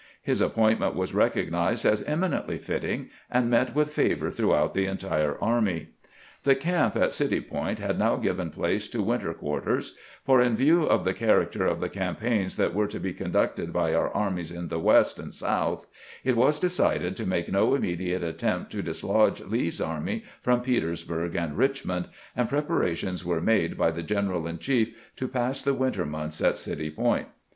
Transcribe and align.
His 0.23 0.41
appointment 0.41 0.95
was 0.95 1.13
recognized 1.13 1.85
as 1.85 2.01
eminently 2.01 2.57
fitting, 2.57 3.11
and 3.29 3.51
met 3.51 3.75
with 3.75 3.93
favor 3.93 4.31
throughout 4.31 4.73
the 4.73 4.87
entire 4.87 5.37
army. 5.39 5.89
The 6.41 6.55
camp 6.55 6.95
at 6.95 7.13
City 7.13 7.39
Point 7.39 7.77
had 7.77 7.99
now 7.99 8.15
given 8.15 8.49
place 8.49 8.87
to 8.87 9.03
winter 9.03 9.31
quarters; 9.31 9.93
for 10.25 10.41
in 10.41 10.55
view 10.55 10.85
of 10.85 11.03
the 11.03 11.13
character 11.13 11.67
of 11.67 11.79
the 11.79 11.87
campaigns 11.87 12.55
that 12.55 12.73
were 12.73 12.87
to 12.87 12.99
be 12.99 13.13
conducted 13.13 13.71
by 13.71 13.93
our 13.93 14.11
armies 14.11 14.49
in 14.49 14.69
the 14.69 14.79
West 14.79 15.19
and 15.19 15.31
South, 15.31 15.85
it 16.23 16.35
was 16.35 16.59
decided 16.59 17.15
to 17.15 17.27
make 17.27 17.51
no 17.51 17.75
immediate 17.75 18.23
attempt 18.23 18.71
to 18.71 18.81
dislodge 18.81 19.41
Lee's 19.41 19.79
army 19.79 20.23
from 20.41 20.61
Petersburg 20.63 21.35
and 21.35 21.55
Richmond, 21.55 22.07
and 22.35 22.49
preparations 22.49 23.23
were 23.23 23.39
made 23.39 23.77
by 23.77 23.91
the 23.91 24.01
general 24.01 24.47
in 24.47 24.57
chief 24.57 24.97
to 25.17 25.27
pass 25.27 25.61
the 25.61 25.75
winter 25.75 26.07
months 26.07 26.41
at 26.41 26.57
City 26.57 26.89
Point. 26.89 27.27